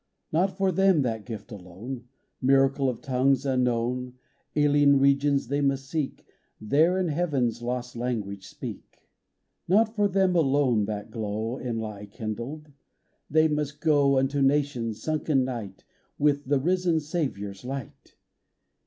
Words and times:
Not 0.31 0.57
for 0.57 0.71
them 0.71 1.03
that 1.03 1.27
gift 1.27 1.51
alone,— 1.51 2.05
Miracle 2.41 2.89
of 2.89 3.01
tongues 3.03 3.45
unknown: 3.45 4.13
Alien 4.55 4.97
regions 4.97 5.45
they 5.47 5.61
must 5.61 5.87
seek; 5.91 6.25
There 6.59 6.97
in 6.97 7.09
heaven's 7.09 7.61
lost 7.61 7.95
language 7.95 8.47
speak. 8.47 8.97
Not 9.67 9.95
for 9.95 10.07
them 10.07 10.35
alone 10.35 10.85
that 10.85 11.11
glow, 11.11 11.59
Inly 11.59 12.07
kindled: 12.07 12.71
they 13.29 13.47
must 13.47 13.79
go 13.79 14.17
Unto 14.17 14.41
nations 14.41 15.03
sunk 15.03 15.29
in 15.29 15.43
night 15.43 15.83
With 16.17 16.45
the 16.45 16.57
risen 16.59 16.99
Saviour's 16.99 17.63
light. 17.63 18.15